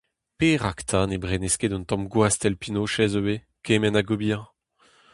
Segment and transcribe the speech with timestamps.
[0.39, 4.39] Perak 'ta ne brenez ket un tamm gwastell pinochez ivez, kement hag ober!